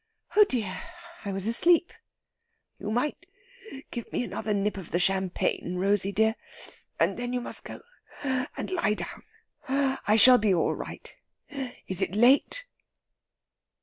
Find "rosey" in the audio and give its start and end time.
5.77-6.11